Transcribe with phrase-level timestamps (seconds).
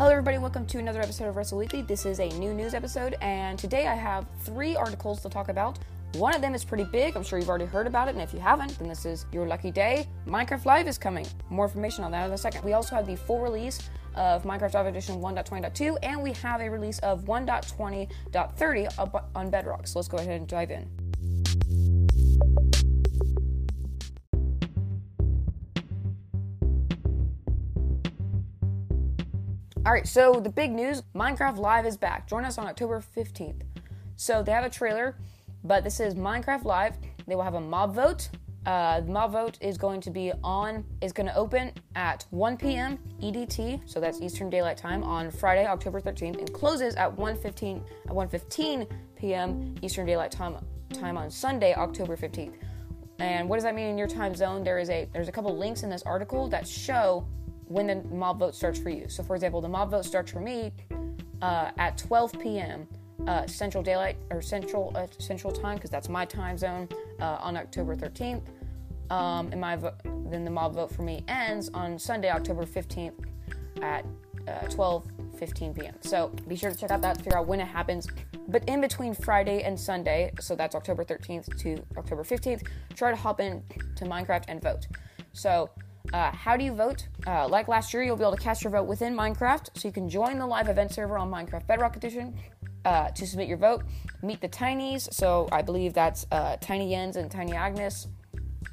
[0.00, 0.38] Hello, everybody.
[0.38, 1.82] Welcome to another episode of Redstone Weekly.
[1.82, 5.78] This is a new news episode, and today I have three articles to talk about.
[6.14, 7.18] One of them is pretty big.
[7.18, 9.46] I'm sure you've already heard about it, and if you haven't, then this is your
[9.46, 10.08] lucky day.
[10.26, 11.26] Minecraft Live is coming.
[11.50, 12.64] More information on that in a second.
[12.64, 16.70] We also have the full release of Minecraft Live Edition 1.20.2, and we have a
[16.70, 19.86] release of 1.20.30 on Bedrock.
[19.86, 20.88] So let's go ahead and dive in.
[29.86, 32.28] All right, so the big news Minecraft Live is back.
[32.28, 33.62] Join us on October 15th.
[34.14, 35.16] So they have a trailer,
[35.64, 36.98] but this is Minecraft Live.
[37.26, 38.28] They will have a mob vote.
[38.66, 42.58] Uh, the mob vote is going to be on, is going to open at 1
[42.58, 42.98] p.m.
[43.22, 48.12] EDT, so that's Eastern Daylight Time, on Friday, October 13th, and closes at 1:15 at
[48.12, 48.86] 1:15
[49.16, 49.74] p.m.
[49.80, 50.56] Eastern Daylight Time
[50.92, 52.52] time on Sunday, October 15th.
[53.18, 54.62] And what does that mean in your time zone?
[54.62, 57.26] There is a there's a couple links in this article that show
[57.70, 59.08] when the mob vote starts for you.
[59.08, 60.72] So, for example, the mob vote starts for me
[61.40, 62.88] uh, at 12 p.m.
[63.28, 66.88] Uh, Central Daylight or Central uh, Central Time because that's my time zone
[67.20, 68.42] uh, on October 13th.
[69.10, 69.94] Um, and my vo-
[70.30, 73.24] then the mob vote for me ends on Sunday, October 15th
[73.82, 74.04] at
[74.70, 75.94] 12 uh, 15 p.m.
[76.00, 78.08] So be sure to check out that to figure out when it happens.
[78.48, 83.16] But in between Friday and Sunday, so that's October 13th to October 15th, try to
[83.16, 83.62] hop in
[83.94, 84.88] to Minecraft and vote.
[85.32, 85.70] So
[86.12, 87.08] uh, how do you vote?
[87.26, 89.92] Uh, like last year, you'll be able to cast your vote within Minecraft, so you
[89.92, 92.34] can join the live event server on Minecraft Bedrock Edition
[92.84, 93.84] uh, to submit your vote.
[94.22, 98.08] Meet the Tinies, so I believe that's uh, Tiny Jens and Tiny Agnes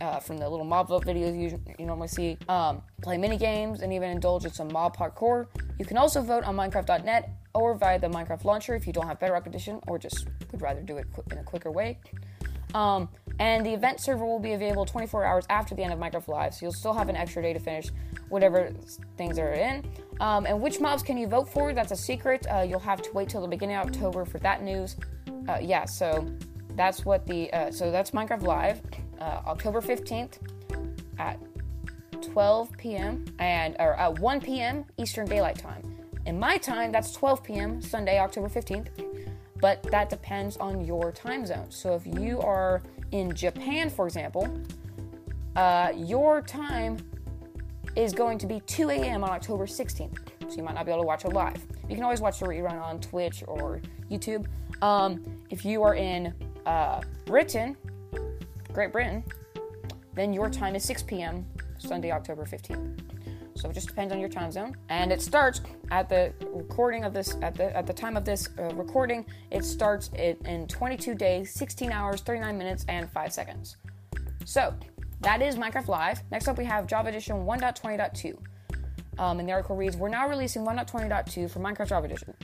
[0.00, 2.36] uh, from the little mob vote videos you, you normally see.
[2.48, 5.46] Um, play mini games and even indulge in some mob parkour.
[5.78, 9.20] You can also vote on Minecraft.net or via the Minecraft launcher if you don't have
[9.20, 11.98] Bedrock Edition or just would rather do it in a quicker way.
[12.74, 13.08] Um,
[13.42, 16.54] and the event server will be available 24 hours after the end of Minecraft Live,
[16.54, 17.88] so you'll still have an extra day to finish
[18.28, 18.72] whatever
[19.16, 19.84] things are in.
[20.20, 21.74] Um, and which mobs can you vote for?
[21.74, 22.46] That's a secret.
[22.48, 24.94] Uh, you'll have to wait till the beginning of October for that news.
[25.48, 26.24] Uh, yeah, so
[26.76, 28.80] that's what the uh, so that's Minecraft Live,
[29.20, 30.38] uh, October 15th
[31.18, 31.36] at
[32.22, 33.24] 12 p.m.
[33.40, 34.84] and or at 1 p.m.
[34.98, 35.82] Eastern Daylight Time.
[36.26, 37.82] In my time, that's 12 p.m.
[37.82, 38.86] Sunday, October 15th.
[39.60, 41.66] But that depends on your time zone.
[41.70, 44.48] So if you are in Japan, for example,
[45.54, 46.98] uh, your time
[47.94, 49.22] is going to be 2 a.m.
[49.22, 50.18] on October 16th.
[50.48, 51.64] So you might not be able to watch it live.
[51.88, 53.80] You can always watch the rerun on Twitch or
[54.10, 54.46] YouTube.
[54.82, 56.34] Um, if you are in
[56.66, 57.76] uh, Britain,
[58.72, 59.22] Great Britain,
[60.14, 61.46] then your time is 6 p.m.
[61.78, 63.11] Sunday, October 15th.
[63.62, 64.76] So it just depends on your time zone.
[64.88, 65.60] And it starts
[65.92, 69.24] at the recording of this at the at the time of this uh, recording.
[69.52, 73.76] It starts in, in 22 days, 16 hours, 39 minutes, and 5 seconds.
[74.44, 74.74] So
[75.20, 76.22] that is Minecraft Live.
[76.32, 78.36] Next up, we have Java Edition 1.20.2.
[79.20, 82.34] Um, and the article reads, "We're now releasing 1.20.2 for Minecraft Java Edition."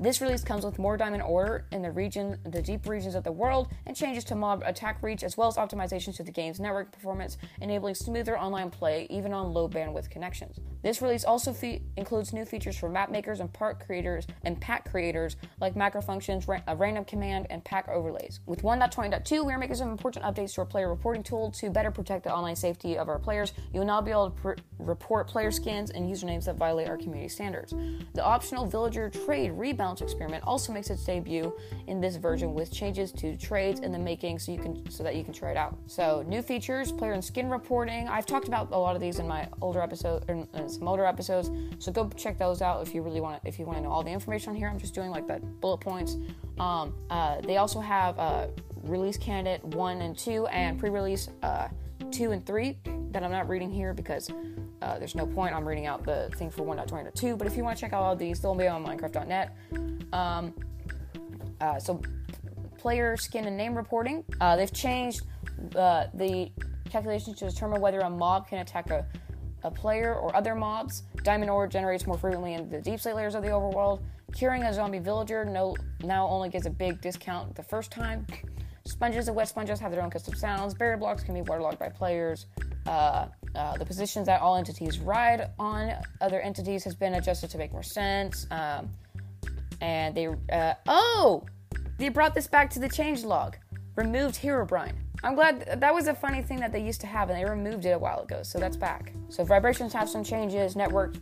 [0.00, 3.30] This release comes with more diamond ore in the region, the deep regions of the
[3.30, 6.90] world, and changes to mob attack reach, as well as optimizations to the game's network
[6.90, 10.58] performance, enabling smoother online play even on low bandwidth connections.
[10.82, 14.90] This release also fe- includes new features for map makers and park creators and pack
[14.90, 18.40] creators, like macro functions, ra- a random command, and pack overlays.
[18.46, 21.92] With 1.20.2, we are making some important updates to our player reporting tool to better
[21.92, 23.52] protect the online safety of our players.
[23.72, 26.96] You will now be able to pr- report player skins and usernames that violate our
[26.96, 27.72] community standards.
[28.12, 31.52] The optional villager trade rebound balance experiment also makes its debut
[31.86, 35.14] in this version with changes to trades in the making so you can so that
[35.14, 35.76] you can try it out.
[35.86, 38.08] So new features, player and skin reporting.
[38.08, 41.04] I've talked about a lot of these in my older episode or uh, some older
[41.04, 41.50] episodes.
[41.78, 43.90] So go check those out if you really want to if you want to know
[43.90, 44.68] all the information on here.
[44.68, 46.16] I'm just doing like the bullet points.
[46.58, 48.48] Um, uh, they also have uh,
[48.82, 51.68] release candidate one and two and pre-release uh,
[52.10, 52.78] two and three
[53.12, 54.30] that I'm not reading here because
[54.84, 55.54] uh, there's no point.
[55.54, 57.38] I'm reading out the thing for 1.20.2.
[57.38, 59.56] But if you want to check out all these, they'll be on Minecraft.net.
[60.12, 60.52] Um,
[61.60, 62.02] uh, so,
[62.76, 64.24] player skin and name reporting.
[64.42, 65.22] Uh, they've changed
[65.74, 66.50] uh, the
[66.90, 69.06] calculations to determine whether a mob can attack a,
[69.62, 71.04] a player or other mobs.
[71.22, 74.02] Diamond ore generates more frequently in the deep slate layers of the overworld.
[74.34, 78.26] Curing a zombie villager no, now only gets a big discount the first time.
[78.86, 80.74] Sponges and wet sponges have their own custom sounds.
[80.74, 82.44] Barrier blocks can be waterlogged by players.
[82.86, 87.56] Uh, uh, the positions that all entities ride on other entities has been adjusted to
[87.56, 88.46] make more sense.
[88.50, 88.90] Um,
[89.80, 91.44] and they, uh, oh,
[91.96, 93.56] they brought this back to the change log.
[93.96, 94.96] Removed Herobrine.
[95.22, 97.86] I'm glad that was a funny thing that they used to have, and they removed
[97.86, 99.14] it a while ago, so that's back.
[99.30, 100.76] So vibrations have some changes.
[100.76, 101.16] Network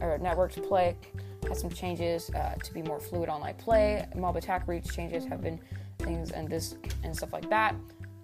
[0.00, 0.96] or networked play
[1.48, 4.06] has some changes uh, to be more fluid online play.
[4.14, 5.60] Mob attack reach changes have been
[6.02, 7.74] things and this and stuff like that.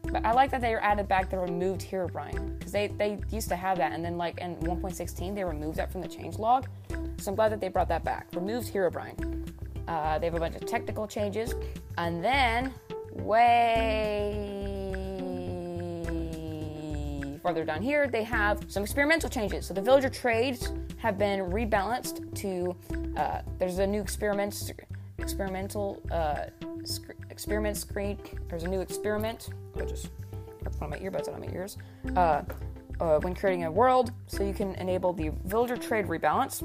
[0.03, 3.57] But I like that they added back the removed Herobrine because they, they used to
[3.57, 6.67] have that, and then like in 1.16 they removed that from the change log.
[7.19, 8.29] So I'm glad that they brought that back.
[8.35, 9.49] Removed Herobrine.
[9.87, 11.55] Uh, they have a bunch of technical changes.
[11.97, 12.73] And then,
[13.13, 14.79] way
[17.49, 19.67] farther down here, they have some experimental changes.
[19.67, 22.77] So the villager trades have been rebalanced to,
[23.17, 24.73] uh, there's a new experiment,
[25.19, 26.47] experimental uh,
[26.85, 28.19] sc- experiment screen.
[28.49, 29.51] There's a new experiment.
[29.77, 30.11] I just
[30.65, 31.77] put on my earbuds out of my ears.
[32.17, 32.43] Uh,
[33.01, 36.63] uh, when creating a world, so you can enable the villager trade rebalance.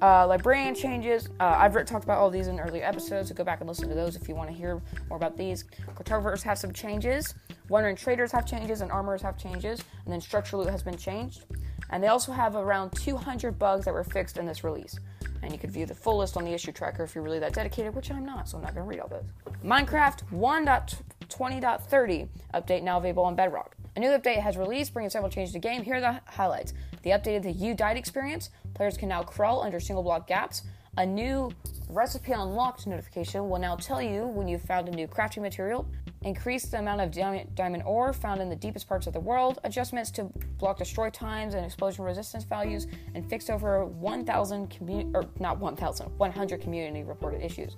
[0.00, 1.28] Uh, librarian changes.
[1.40, 3.94] Uh, I've talked about all these in earlier episodes, so go back and listen to
[3.96, 5.64] those if you want to hear more about these.
[5.96, 7.34] Cartographers have some changes.
[7.68, 11.46] Wandering traders have changes, and armorers have changes, and then structure loot has been changed.
[11.90, 15.00] And they also have around 200 bugs that were fixed in this release.
[15.42, 17.52] And you can view the full list on the issue tracker if you're really that
[17.52, 19.24] dedicated, which I'm not, so I'm not going to read all those.
[19.64, 23.76] Minecraft 1.20.30 update now available on Bedrock.
[23.96, 25.82] A new update has released, bringing several changes to the game.
[25.82, 26.72] Here are the highlights.
[27.02, 28.50] The updated the You Died experience.
[28.74, 30.62] Players can now crawl under single block gaps.
[30.98, 31.52] A new
[31.88, 35.88] recipe unlocked notification will now tell you when you've found a new crafting material.
[36.22, 37.12] Increase the amount of
[37.54, 39.60] diamond, ore found in the deepest parts of the world.
[39.62, 40.24] Adjustments to
[40.58, 46.08] block destroy times and explosion resistance values, and fixed over 1,000 community or not 1,000,
[46.18, 47.76] 100 community reported issues.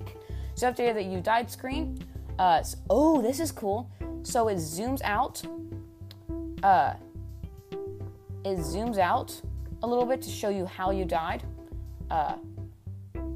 [0.54, 2.02] So updated the You Died screen.
[2.38, 3.90] Uh, so, oh, this is cool.
[4.22, 5.42] So it zooms out
[6.62, 6.94] uh,
[8.46, 9.38] it zooms out
[9.82, 11.42] a little bit to show you how you died.
[12.10, 12.36] Uh,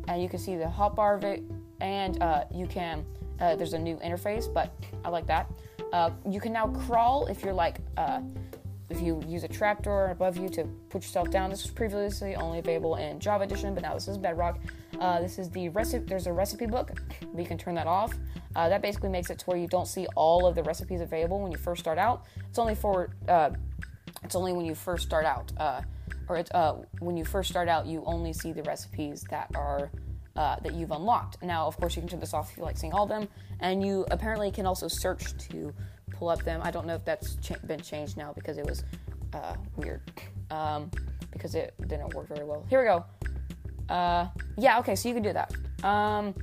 [0.09, 1.43] and you can see the hotbar of it,
[1.81, 3.05] and uh, you can,
[3.41, 4.75] uh, there's a new interface, but
[5.05, 5.51] I like that.
[5.93, 8.21] Uh, you can now crawl if you're like, uh,
[8.91, 11.51] if you use a trapdoor above you to put yourself down.
[11.51, 14.59] This was previously only available in Java Edition, but now this is Bedrock.
[15.01, 18.13] Uh, this is the recipe, there's a recipe book, but you can turn that off.
[18.55, 21.41] Uh, that basically makes it to where you don't see all of the recipes available
[21.41, 22.25] when you first start out.
[22.49, 23.51] It's only for uh,
[24.23, 25.81] it's only when you first start out, uh,
[26.29, 29.91] or it's uh, when you first start out, you only see the recipes that are
[30.37, 31.43] uh, that you've unlocked.
[31.43, 33.29] Now, of course, you can turn this off if you like seeing all of them,
[33.61, 35.73] and you apparently can also search to
[36.11, 36.61] pull up them.
[36.63, 38.85] I don't know if that's cha- been changed now because it was
[39.33, 40.03] uh, weird
[40.51, 40.91] um,
[41.31, 42.65] because it didn't work very well.
[42.69, 43.05] Here we go.
[44.59, 45.53] yeah, okay, so you can do that.
[45.85, 46.35] Um,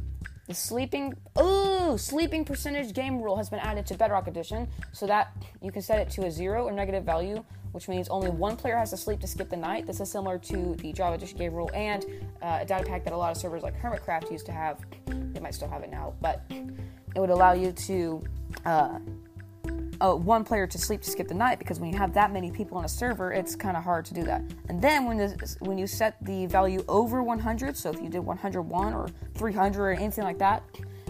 [0.48, 5.34] the sleeping oh sleeping percentage game rule has been added to Bedrock Edition, so that
[5.62, 8.78] you can set it to a zero or negative value, which means only one player
[8.78, 9.88] has to sleep to skip the night.
[9.88, 12.06] This is similar to the Java Edition game rule and
[12.42, 14.80] uh, a data pack that a lot of servers like Hermitcraft used to have.
[15.08, 18.24] They might still have it now, but it would allow you to
[18.66, 19.00] uh,
[20.02, 22.52] uh, one player to sleep to skip the night because when you have that many
[22.52, 24.42] people on a server, it's kind of hard to do that.
[24.68, 28.20] And then when the, when you set the value over 100, so if you did
[28.20, 30.64] 101 or 300 or anything like that,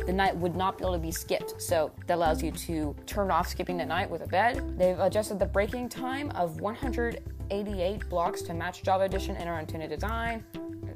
[0.06, 1.62] the night would not be able to be skipped.
[1.62, 4.78] So that allows you to turn off skipping the night with a bed.
[4.78, 9.90] They've adjusted the breaking time of 188 blocks to match Java Edition in our intended
[9.90, 10.44] design.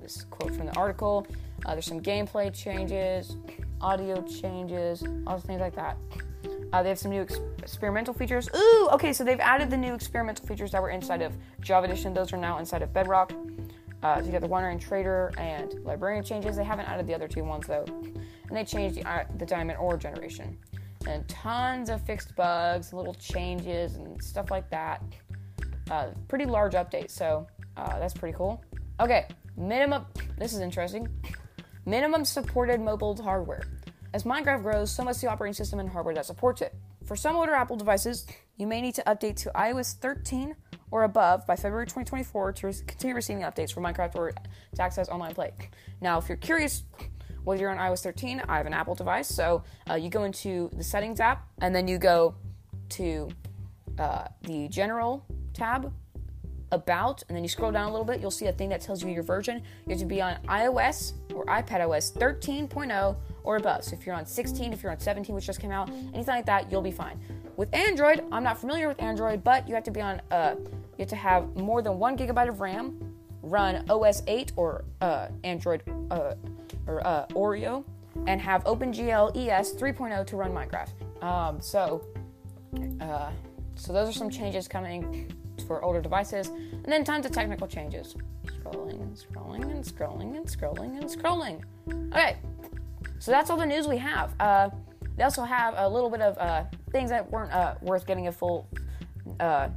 [0.02, 1.26] This quote from the article.
[1.66, 3.38] Uh, there's some gameplay changes,
[3.82, 5.98] audio changes, all things like that.
[6.72, 8.48] Uh, they have some new ex- experimental features.
[8.56, 12.14] Ooh, okay, so they've added the new experimental features that were inside of Java Edition.
[12.14, 13.34] Those are now inside of Bedrock.
[14.04, 16.56] Uh, so you got the Wandering Trader and Librarian changes.
[16.56, 17.86] They haven't added the other two ones though,
[18.48, 20.58] and they changed the, uh, the Diamond Ore generation.
[21.08, 25.04] And tons of fixed bugs, little changes, and stuff like that.
[25.92, 27.46] Uh, pretty large update, so
[27.78, 28.64] uh, that's pretty cool.
[29.00, 30.06] Okay, minimum.
[30.38, 31.08] This is interesting.
[31.88, 33.62] Minimum supported mobile hardware.
[34.16, 36.74] As Minecraft grows, so must the operating system and hardware that supports it.
[37.06, 38.26] For some older Apple devices,
[38.58, 40.56] you may need to update to iOS 13
[40.90, 45.36] or above by February 2024 to continue receiving updates for Minecraft or to access online
[45.36, 45.52] play.
[46.02, 46.84] Now, if you're curious
[47.46, 50.70] whether you're on iOS 13, I have an Apple device, so uh, you go into
[50.74, 52.36] the Settings app and then you go
[52.90, 53.30] to
[53.98, 55.94] uh, the General tab,
[56.72, 59.02] About, and then you scroll down a little bit, you'll see a thing that tells
[59.02, 59.62] you your version.
[59.86, 63.84] You have to be on iOS or iPadOS 13.0 or above.
[63.84, 66.46] So if you're on 16, if you're on 17, which just came out, anything like
[66.48, 67.20] that, you'll be fine.
[67.56, 71.00] With Android, I'm not familiar with Android, but you have to be on, uh, you
[71.00, 75.84] have to have more than one gigabyte of RAM, run OS 8 or uh, Android
[76.12, 76.34] uh,
[76.88, 77.84] or uh, Oreo,
[78.28, 81.24] and have OpenGL ES 3.0 to run Minecraft.
[81.24, 82.06] Um, so,
[83.02, 83.32] uh,
[83.76, 85.32] so those are some changes coming
[85.68, 88.16] for older devices, and then tons of technical changes.
[88.46, 91.64] Scrolling and scrolling and scrolling and scrolling and scrolling.
[92.14, 92.38] Okay,
[93.20, 94.34] so that's all the news we have.
[94.40, 94.70] Uh,
[95.18, 98.32] they also have a little bit of uh, things that weren't uh, worth getting a
[98.32, 98.68] full
[99.40, 99.70] uh,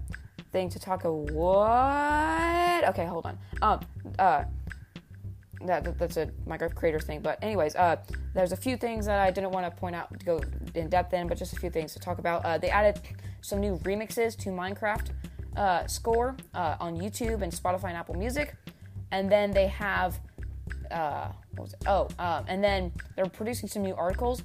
[0.52, 1.30] thing to talk about.
[1.32, 2.88] What?
[2.88, 3.38] Okay, hold on.
[3.62, 3.80] Um,
[4.18, 4.44] uh,
[5.64, 7.20] that, that, that's a Minecraft creator thing.
[7.20, 7.96] But anyways, uh,
[8.34, 10.40] there's a few things that I didn't want to point out to go
[10.74, 12.44] in depth in, but just a few things to talk about.
[12.44, 13.00] Uh, they added
[13.40, 15.10] some new remixes to Minecraft
[15.56, 18.54] uh, score uh, on YouTube and Spotify and Apple Music,
[19.10, 20.20] and then they have
[20.90, 21.82] uh, what was it?
[21.86, 24.42] Oh, um, and then they're producing some new articles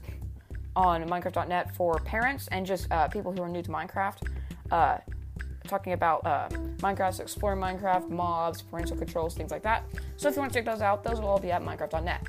[0.75, 4.17] on Minecraft.net for parents and just uh, people who are new to Minecraft.
[5.67, 9.83] Talking about uh, Minecraft, exploring Minecraft, mobs, parental controls, things like that.
[10.17, 12.27] So if you want to check those out, those will all be at Minecraft.net.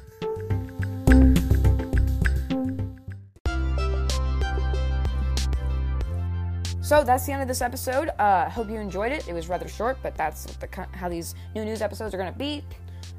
[6.85, 8.11] So that's the end of this episode.
[8.19, 9.27] Uh, hope you enjoyed it.
[9.27, 12.39] It was rather short, but that's the, how these new news episodes are going to
[12.39, 12.63] be.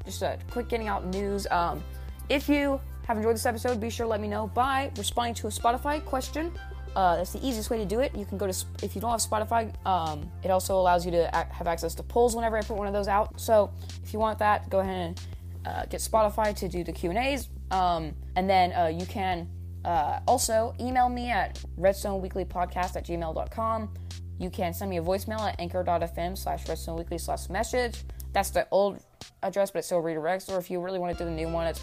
[0.04, 1.48] Just a quick getting out news.
[1.50, 1.82] Um,
[2.28, 5.48] if you have enjoyed this episode, be sure to let me know by responding to
[5.48, 6.52] a Spotify question.
[6.96, 8.12] Uh, that's the easiest way to do it.
[8.16, 9.72] You can go to if you don't have Spotify.
[9.86, 12.92] Um, it also allows you to have access to polls whenever I put one of
[12.92, 13.38] those out.
[13.38, 13.70] So
[14.02, 15.20] if you want that, go ahead and
[15.66, 19.48] uh, get Spotify to do the Q and A's, um, and then uh, you can
[19.86, 23.94] uh, also, email me at redstoneweeklypodcast at gmail.com.
[24.38, 28.02] You can send me a voicemail at anchor.fm slash redstoneweekly slash message.
[28.32, 28.98] That's the old
[29.44, 30.52] address, but it still redirects.
[30.52, 31.78] Or if you really want to do the new one, it's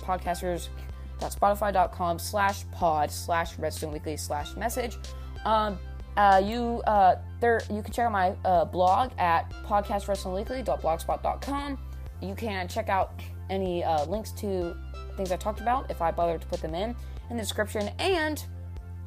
[1.24, 4.98] podcasters.spotify.com slash pod slash redstoneweekly slash message.
[5.46, 5.78] Um,
[6.16, 11.80] uh, you uh, there you can check out my uh, blog at podcastredstoneweekly.blogspot.com.
[12.22, 14.78] You can check out any uh, links to
[15.18, 16.96] things I talked about if I bother to put them in
[17.30, 17.90] in the description.
[18.00, 18.46] And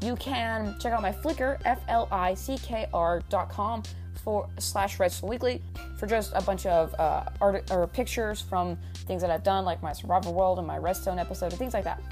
[0.03, 3.83] you can check out my Flickr, F-L-I-C-K-R dot com
[4.27, 5.63] for slash Redstone Weekly
[5.97, 9.81] for just a bunch of uh, art or pictures from things that I've done, like
[9.83, 12.03] my Survival World and my Redstone episode and things like that.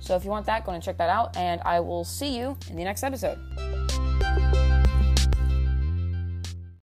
[0.00, 2.58] So if you want that, go and check that out, and I will see you
[2.68, 3.38] in the next episode.